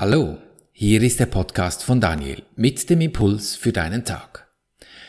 [0.00, 0.38] Hallo,
[0.70, 4.46] hier ist der Podcast von Daniel mit dem Impuls für deinen Tag.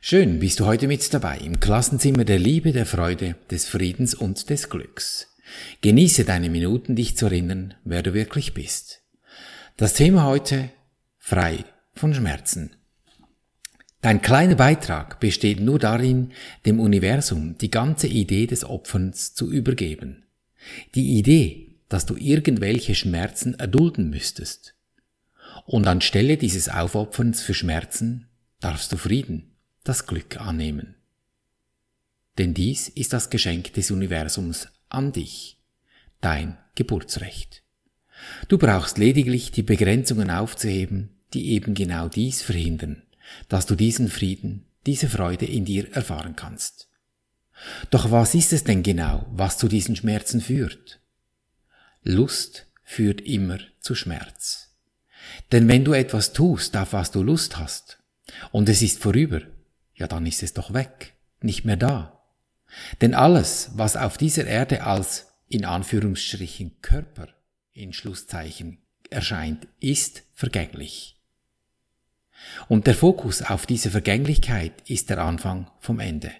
[0.00, 4.48] Schön bist du heute mit dabei im Klassenzimmer der Liebe, der Freude, des Friedens und
[4.48, 5.36] des Glücks.
[5.82, 9.02] Genieße deine Minuten, dich zu erinnern, wer du wirklich bist.
[9.76, 10.70] Das Thema heute
[11.18, 12.70] frei von Schmerzen.
[14.00, 16.32] Dein kleiner Beitrag besteht nur darin,
[16.64, 20.24] dem Universum die ganze Idee des Opferns zu übergeben.
[20.94, 24.74] Die Idee, dass du irgendwelche Schmerzen erdulden müsstest.
[25.66, 28.28] Und anstelle dieses Aufopferns für Schmerzen
[28.60, 29.50] darfst du Frieden,
[29.84, 30.94] das Glück annehmen.
[32.38, 35.58] Denn dies ist das Geschenk des Universums an dich,
[36.20, 37.64] dein Geburtsrecht.
[38.48, 43.02] Du brauchst lediglich die Begrenzungen aufzuheben, die eben genau dies verhindern,
[43.48, 46.88] dass du diesen Frieden, diese Freude in dir erfahren kannst.
[47.90, 50.99] Doch was ist es denn genau, was zu diesen Schmerzen führt?
[52.02, 54.76] Lust führt immer zu Schmerz.
[55.52, 57.98] Denn wenn du etwas tust, auf was du Lust hast,
[58.52, 59.42] und es ist vorüber,
[59.94, 62.22] ja dann ist es doch weg, nicht mehr da.
[63.00, 67.28] Denn alles, was auf dieser Erde als in Anführungsstrichen Körper
[67.72, 68.78] in Schlusszeichen
[69.10, 71.20] erscheint, ist vergänglich.
[72.68, 76.30] Und der Fokus auf diese Vergänglichkeit ist der Anfang vom Ende.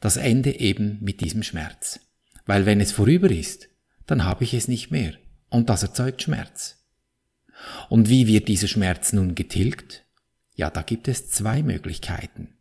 [0.00, 2.00] Das Ende eben mit diesem Schmerz.
[2.44, 3.68] Weil wenn es vorüber ist,
[4.06, 5.14] dann habe ich es nicht mehr.
[5.48, 6.84] Und das erzeugt Schmerz.
[7.88, 10.04] Und wie wird dieser Schmerz nun getilgt?
[10.54, 12.54] Ja, da gibt es zwei Möglichkeiten.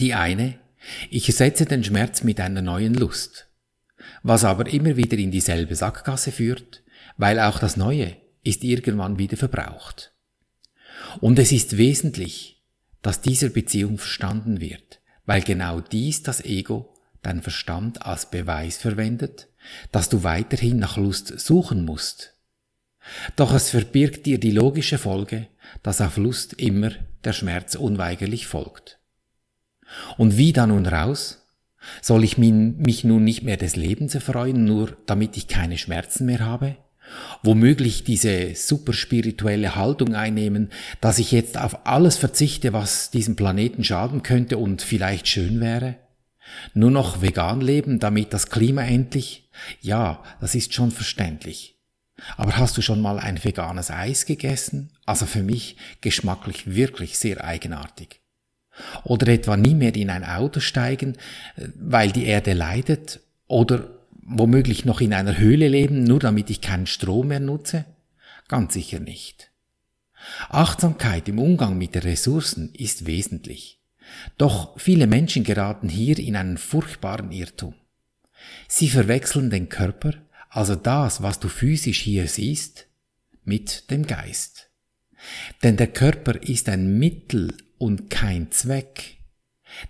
[0.00, 0.58] Die eine,
[1.10, 3.48] ich ersetze den Schmerz mit einer neuen Lust,
[4.22, 6.82] was aber immer wieder in dieselbe Sackgasse führt,
[7.16, 10.12] weil auch das Neue ist irgendwann wieder verbraucht.
[11.20, 12.62] Und es ist wesentlich,
[13.02, 16.93] dass dieser Beziehung verstanden wird, weil genau dies das Ego,
[17.24, 19.48] dein Verstand als Beweis verwendet,
[19.92, 22.34] dass du weiterhin nach Lust suchen musst.
[23.36, 25.48] Doch es verbirgt dir die logische Folge,
[25.82, 26.90] dass auf Lust immer
[27.24, 28.98] der Schmerz unweigerlich folgt.
[30.16, 31.40] Und wie da nun raus?
[32.00, 36.40] Soll ich mich nun nicht mehr des Lebens erfreuen, nur damit ich keine Schmerzen mehr
[36.40, 36.76] habe?
[37.42, 40.70] Womöglich diese superspirituelle Haltung einnehmen,
[41.02, 45.96] dass ich jetzt auf alles verzichte, was diesem Planeten schaden könnte und vielleicht schön wäre?
[46.74, 49.48] Nur noch vegan leben, damit das Klima endlich?
[49.80, 51.76] Ja, das ist schon verständlich.
[52.36, 54.92] Aber hast du schon mal ein veganes Eis gegessen?
[55.04, 58.20] Also für mich geschmacklich wirklich sehr eigenartig.
[59.04, 61.16] Oder etwa nie mehr in ein Auto steigen,
[61.76, 63.20] weil die Erde leidet?
[63.46, 63.88] Oder
[64.22, 67.84] womöglich noch in einer Höhle leben, nur damit ich keinen Strom mehr nutze?
[68.48, 69.50] Ganz sicher nicht.
[70.48, 73.80] Achtsamkeit im Umgang mit den Ressourcen ist wesentlich.
[74.38, 77.74] Doch viele Menschen geraten hier in einen furchtbaren Irrtum.
[78.68, 80.14] Sie verwechseln den Körper,
[80.50, 82.86] also das, was du physisch hier siehst,
[83.44, 84.70] mit dem Geist.
[85.62, 89.18] Denn der Körper ist ein Mittel und kein Zweck.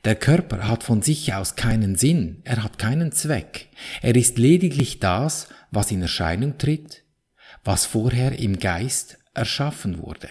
[0.04, 3.68] Der Körper hat von sich aus keinen Sinn, er hat keinen Zweck,
[4.00, 7.02] er ist lediglich das, was in Erscheinung tritt,
[7.64, 10.30] was vorher im Geist erschaffen wurde.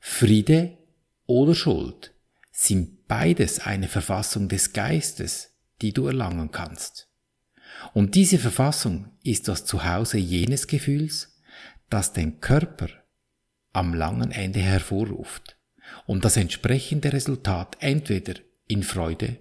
[0.00, 0.76] Friede
[1.26, 2.12] oder Schuld
[2.58, 7.10] sind beides eine Verfassung des Geistes, die du erlangen kannst.
[7.92, 11.38] Und diese Verfassung ist das Zuhause jenes Gefühls,
[11.90, 12.88] das den Körper
[13.74, 15.58] am langen Ende hervorruft
[16.06, 19.36] und das entsprechende Resultat entweder in Freude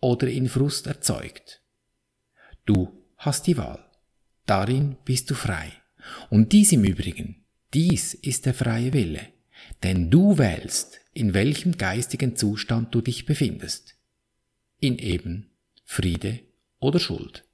[0.00, 1.62] oder in Frust erzeugt.
[2.66, 3.88] Du hast die Wahl.
[4.46, 5.72] Darin bist du frei.
[6.30, 9.28] Und dies im Übrigen, dies ist der freie Wille.
[9.82, 13.96] Denn du wählst, in welchem geistigen Zustand du dich befindest.
[14.78, 15.50] In eben
[15.84, 16.40] Friede
[16.78, 17.44] oder Schuld.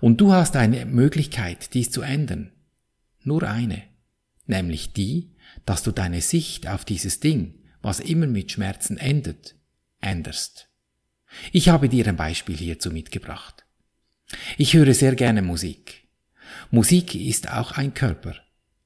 [0.00, 2.52] Und du hast eine Möglichkeit, dies zu ändern.
[3.22, 3.82] Nur eine.
[4.46, 5.34] Nämlich die,
[5.66, 9.56] dass du deine Sicht auf dieses Ding, was immer mit Schmerzen endet,
[10.00, 10.68] änderst.
[11.52, 13.64] Ich habe dir ein Beispiel hierzu mitgebracht.
[14.58, 16.08] Ich höre sehr gerne Musik.
[16.70, 18.36] Musik ist auch ein Körper.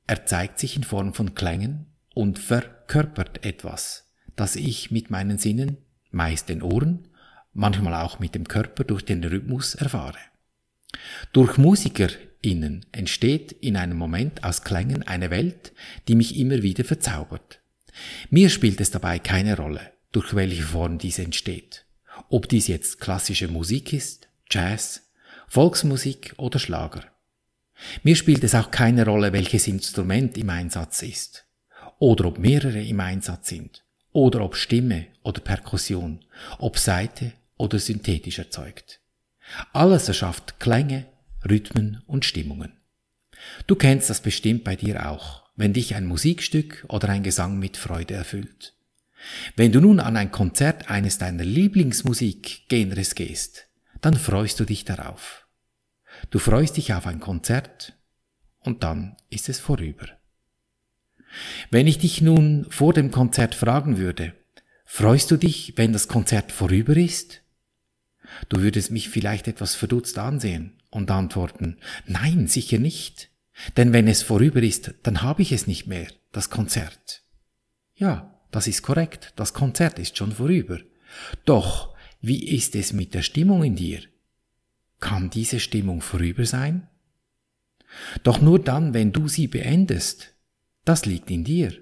[0.06, 5.78] Er zeigt sich in Form von Klängen und verkörpert etwas, das ich mit meinen Sinnen,
[6.10, 7.08] meist den Ohren,
[7.52, 10.18] manchmal auch mit dem Körper durch den Rhythmus erfahre.
[11.32, 15.72] Durch MusikerInnen entsteht in einem Moment aus Klängen eine Welt,
[16.08, 17.60] die mich immer wieder verzaubert.
[18.30, 21.84] Mir spielt es dabei keine Rolle, durch welche Form dies entsteht.
[22.28, 25.10] Ob dies jetzt klassische Musik ist, Jazz,
[25.48, 27.04] Volksmusik oder Schlager.
[28.04, 31.43] Mir spielt es auch keine Rolle, welches Instrument im Einsatz ist
[32.04, 36.22] oder ob mehrere im Einsatz sind, oder ob Stimme oder Perkussion,
[36.58, 39.00] ob Seite oder synthetisch erzeugt.
[39.72, 41.06] Alles erschafft Klänge,
[41.48, 42.74] Rhythmen und Stimmungen.
[43.66, 47.78] Du kennst das bestimmt bei dir auch, wenn dich ein Musikstück oder ein Gesang mit
[47.78, 48.74] Freude erfüllt.
[49.56, 53.68] Wenn du nun an ein Konzert eines deiner Lieblingsmusikgenres gehst,
[54.02, 55.46] dann freust du dich darauf.
[56.28, 57.94] Du freust dich auf ein Konzert
[58.60, 60.18] und dann ist es vorüber.
[61.70, 64.32] Wenn ich dich nun vor dem Konzert fragen würde,
[64.84, 67.42] freust du dich, wenn das Konzert vorüber ist?
[68.48, 73.30] Du würdest mich vielleicht etwas verdutzt ansehen und antworten, nein, sicher nicht.
[73.76, 77.22] Denn wenn es vorüber ist, dann habe ich es nicht mehr, das Konzert.
[77.94, 80.80] Ja, das ist korrekt, das Konzert ist schon vorüber.
[81.44, 84.00] Doch, wie ist es mit der Stimmung in dir?
[85.00, 86.88] Kann diese Stimmung vorüber sein?
[88.22, 90.33] Doch nur dann, wenn du sie beendest.
[90.84, 91.72] Das liegt in dir.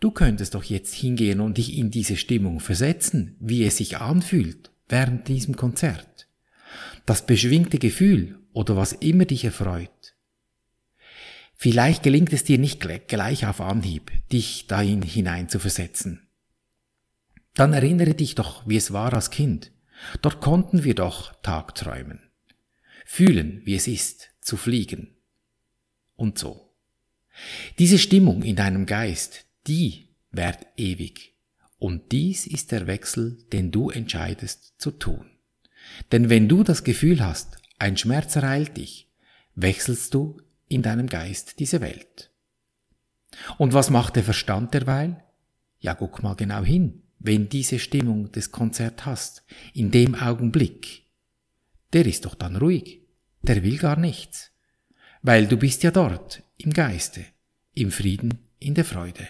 [0.00, 4.70] Du könntest doch jetzt hingehen und dich in diese Stimmung versetzen, wie es sich anfühlt
[4.88, 6.28] während diesem Konzert.
[7.06, 10.14] Das beschwingte Gefühl oder was immer dich erfreut.
[11.54, 16.28] Vielleicht gelingt es dir nicht gleich auf Anhieb, dich dahin hinein zu versetzen.
[17.54, 19.70] Dann erinnere dich doch, wie es war als Kind.
[20.22, 22.20] Dort konnten wir doch Tagträumen.
[23.06, 25.16] Fühlen, wie es ist, zu fliegen.
[26.16, 26.73] Und so.
[27.78, 31.34] Diese Stimmung in deinem Geist, die währt ewig.
[31.78, 35.30] Und dies ist der Wechsel, den du entscheidest zu tun.
[36.12, 39.10] Denn wenn du das Gefühl hast, ein Schmerz ereilt dich,
[39.54, 42.30] wechselst du in deinem Geist diese Welt.
[43.58, 45.22] Und was macht der Verstand derweil?
[45.80, 51.04] Ja, guck mal genau hin, wenn diese Stimmung des Konzert hast, in dem Augenblick.
[51.92, 53.02] Der ist doch dann ruhig,
[53.42, 54.52] der will gar nichts,
[55.22, 57.24] weil du bist ja dort, im Geiste,
[57.74, 59.28] im Frieden, in der Freude.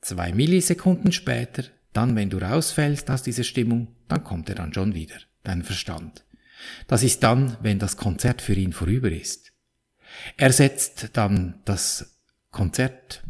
[0.00, 4.94] Zwei Millisekunden später, dann wenn du rausfällst aus dieser Stimmung, dann kommt er dann schon
[4.94, 6.24] wieder, dein Verstand.
[6.86, 9.52] Das ist dann, wenn das Konzert für ihn vorüber ist.
[10.36, 12.18] Er setzt dann das
[12.50, 13.22] Konzert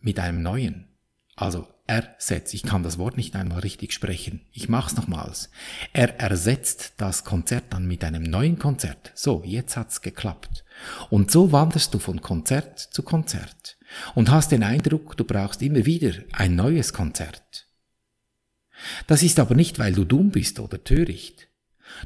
[0.00, 0.88] mit einem neuen.
[1.36, 4.46] Also ersetzt, ich kann das Wort nicht einmal richtig sprechen.
[4.52, 5.50] Ich mach's nochmals.
[5.92, 9.12] Er ersetzt das Konzert dann mit einem neuen Konzert.
[9.14, 10.61] So, jetzt hat's geklappt.
[11.10, 13.76] Und so wanderst du von Konzert zu Konzert
[14.14, 17.68] und hast den Eindruck, du brauchst immer wieder ein neues Konzert.
[19.06, 21.48] Das ist aber nicht, weil du dumm bist oder töricht.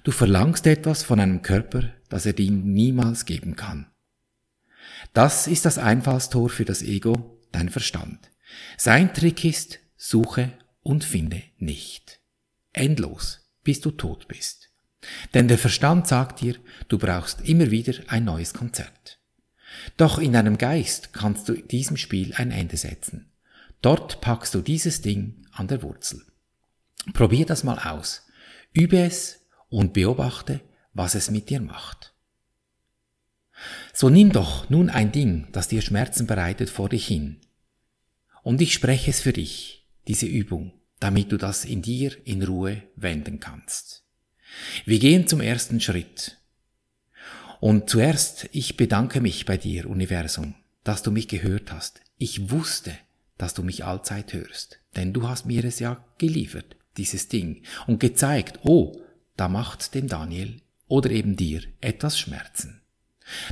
[0.05, 3.87] Du verlangst etwas von einem Körper, das er dir niemals geben kann.
[5.13, 8.31] Das ist das Einfallstor für das Ego, dein Verstand.
[8.77, 10.53] Sein Trick ist, suche
[10.83, 12.21] und finde nicht.
[12.73, 14.71] Endlos, bis du tot bist.
[15.35, 16.57] Denn der Verstand sagt dir,
[16.89, 19.19] du brauchst immer wieder ein neues Konzert.
[19.97, 23.31] Doch in deinem Geist kannst du diesem Spiel ein Ende setzen.
[23.83, 26.23] Dort packst du dieses Ding an der Wurzel.
[27.13, 28.27] Probier das mal aus.
[28.73, 30.61] Übe es und beobachte,
[30.93, 32.15] was es mit dir macht.
[33.93, 37.41] So nimm doch nun ein Ding, das dir Schmerzen bereitet, vor dich hin.
[38.43, 42.83] Und ich spreche es für dich, diese Übung, damit du das in dir in Ruhe
[42.97, 44.06] wenden kannst.
[44.89, 46.39] Wir gehen zum ersten Schritt.
[47.59, 50.55] Und zuerst, ich bedanke mich bei dir, Universum,
[50.85, 52.03] dass du mich gehört hast.
[52.19, 52.97] Ich wusste,
[53.37, 57.99] dass du mich allzeit hörst, denn du hast mir es ja geliefert, dieses Ding, und
[57.99, 58.97] gezeigt, oh,
[59.37, 62.81] da macht dem Daniel oder eben dir etwas Schmerzen.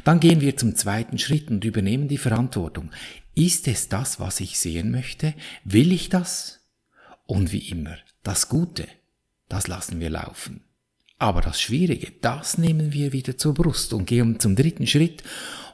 [0.04, 2.92] Dann gehen wir zum zweiten Schritt und übernehmen die Verantwortung.
[3.34, 5.34] Ist es das, was ich sehen möchte?
[5.64, 6.60] Will ich das?
[7.26, 8.86] Und wie immer, das Gute,
[9.48, 10.62] das lassen wir laufen.
[11.24, 15.22] Aber das Schwierige, das nehmen wir wieder zur Brust und gehen zum dritten Schritt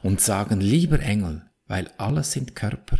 [0.01, 2.99] und sagen, lieber Engel, weil alles sind Körper,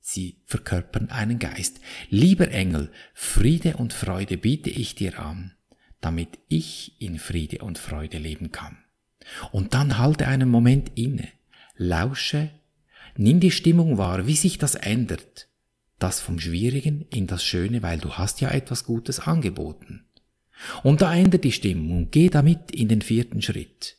[0.00, 1.78] sie verkörpern einen Geist.
[2.08, 5.52] Lieber Engel, Friede und Freude biete ich dir an,
[6.00, 8.78] damit ich in Friede und Freude leben kann.
[9.52, 11.28] Und dann halte einen Moment inne,
[11.76, 12.48] lausche,
[13.14, 15.48] nimm die Stimmung wahr, wie sich das ändert,
[15.98, 20.06] das vom Schwierigen in das Schöne, weil du hast ja etwas Gutes angeboten.
[20.82, 23.96] Und da ändert die Stimmung und geh damit in den vierten Schritt.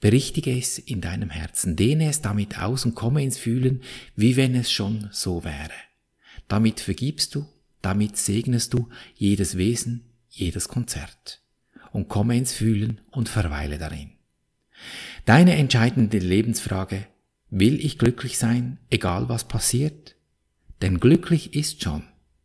[0.00, 3.82] Berichtige es in deinem Herzen, dehne es damit aus und komme ins Fühlen,
[4.14, 5.70] wie wenn es schon so wäre.
[6.48, 7.46] Damit vergibst du,
[7.82, 11.40] damit segnest du jedes Wesen, jedes Konzert
[11.92, 14.12] und komme ins Fühlen und verweile darin.
[15.24, 17.06] Deine entscheidende Lebensfrage,
[17.48, 20.14] will ich glücklich sein, egal was passiert?
[20.82, 22.02] Denn glücklich ist schon,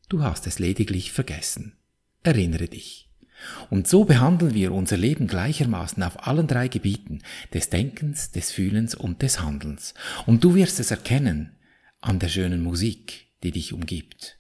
[0.08, 1.76] du hast es lediglich vergessen.
[2.24, 3.11] Erinnere dich.
[3.70, 7.20] Und so behandeln wir unser Leben gleichermaßen auf allen drei Gebieten
[7.54, 9.94] des Denkens, des Fühlens und des Handelns.
[10.26, 11.52] Und du wirst es erkennen
[12.02, 14.40] an der schönen Musik, die dich umgibt,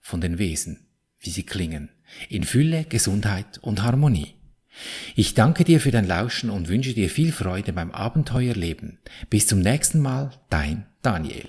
[0.00, 0.86] von den Wesen,
[1.18, 1.90] wie sie klingen,
[2.28, 4.34] in Fülle, Gesundheit und Harmonie.
[5.16, 8.98] Ich danke dir für dein Lauschen und wünsche dir viel Freude beim Abenteuerleben.
[9.28, 11.48] Bis zum nächsten Mal, dein Daniel.